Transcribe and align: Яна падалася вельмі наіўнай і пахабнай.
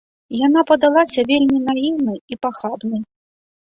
Яна 0.37 0.63
падалася 0.71 1.25
вельмі 1.33 1.63
наіўнай 1.69 2.19
і 2.31 2.43
пахабнай. 2.43 3.09